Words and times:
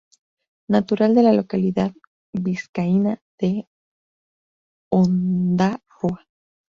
Natural 0.67 1.13
de 1.13 1.21
la 1.21 1.31
localidad 1.31 1.93
vizcaína 2.33 3.21
de 3.37 3.67
Ondárroa. 4.91 6.25